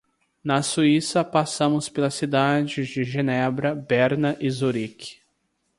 [0.43, 5.21] Na Suíça passamos pelas cidades de Genebra, Berna e Zurique.